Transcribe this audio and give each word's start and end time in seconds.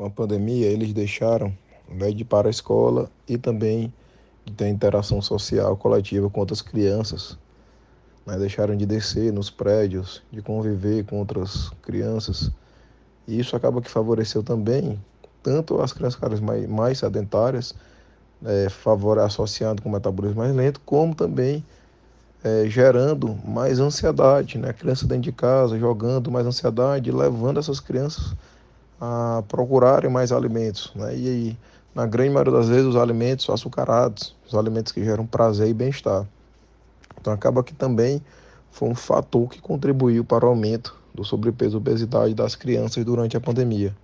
com 0.00 0.06
a 0.06 0.10
pandemia, 0.10 0.66
eles 0.66 0.94
deixaram, 0.94 1.54
invés 1.86 2.14
de 2.14 2.22
ir 2.22 2.24
para 2.24 2.48
a 2.48 2.50
escola 2.50 3.10
e 3.28 3.36
também 3.36 3.92
de 4.46 4.52
ter 4.54 4.66
interação 4.68 5.20
social 5.20 5.76
coletiva 5.76 6.30
com 6.30 6.40
outras 6.40 6.62
crianças, 6.62 7.36
né? 8.24 8.38
deixaram 8.38 8.74
de 8.74 8.86
descer 8.86 9.30
nos 9.30 9.50
prédios, 9.50 10.22
de 10.32 10.40
conviver 10.40 11.04
com 11.04 11.18
outras 11.18 11.70
crianças. 11.82 12.50
E 13.28 13.38
isso 13.38 13.54
acaba 13.54 13.82
que 13.82 13.90
favoreceu 13.90 14.42
também 14.42 14.98
tanto 15.42 15.78
as 15.82 15.92
crianças 15.92 16.40
mais, 16.40 16.66
mais 16.66 16.98
sedentárias, 16.98 17.74
é, 18.42 18.70
favor, 18.70 19.18
associando 19.18 19.82
com 19.82 19.90
metabolismo 19.90 20.38
mais 20.38 20.56
lento, 20.56 20.80
como 20.80 21.14
também 21.14 21.62
é, 22.42 22.64
gerando 22.66 23.38
mais 23.44 23.78
ansiedade, 23.78 24.56
né? 24.56 24.72
Criança 24.72 25.06
dentro 25.06 25.24
de 25.24 25.32
casa 25.32 25.78
jogando 25.78 26.30
mais 26.30 26.46
ansiedade, 26.46 27.12
levando 27.12 27.60
essas 27.60 27.80
crianças 27.80 28.34
a 29.00 29.42
procurarem 29.48 30.10
mais 30.10 30.30
alimentos, 30.30 30.92
né? 30.94 31.16
E 31.16 31.28
aí, 31.28 31.58
na 31.94 32.06
grande 32.06 32.30
maioria 32.30 32.52
das 32.52 32.68
vezes, 32.68 32.86
os 32.86 32.96
alimentos 32.96 33.48
açucarados, 33.48 34.36
os 34.46 34.54
alimentos 34.54 34.92
que 34.92 35.02
geram 35.04 35.26
prazer 35.26 35.68
e 35.68 35.74
bem-estar. 35.74 36.26
Então, 37.20 37.32
acaba 37.32 37.64
que 37.64 37.74
também 37.74 38.22
foi 38.70 38.88
um 38.88 38.94
fator 38.94 39.48
que 39.48 39.60
contribuiu 39.60 40.24
para 40.24 40.44
o 40.44 40.48
aumento 40.48 40.96
do 41.14 41.24
sobrepeso 41.24 41.76
e 41.76 41.78
obesidade 41.78 42.34
das 42.34 42.54
crianças 42.54 43.04
durante 43.04 43.36
a 43.36 43.40
pandemia. 43.40 43.94